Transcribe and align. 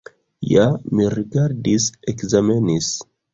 Ja 0.51 0.63
mi 0.99 1.05
rigardis, 1.15 1.85
ekzamenis! 2.15 2.91